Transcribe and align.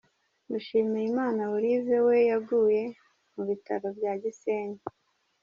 Mushimiyimana 0.49 1.41
Olive 1.55 1.97
we 2.07 2.17
yaguye 2.29 2.83
mu 3.33 3.41
Bitaro 3.49 3.87
bya 3.97 4.13
Gisenyi. 4.21 4.79